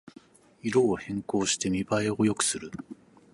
[0.63, 2.71] 色を変更して見ばえを良くする